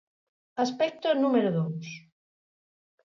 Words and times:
Aspecto 0.63 1.07
número 1.23 1.49
dous. 1.57 1.87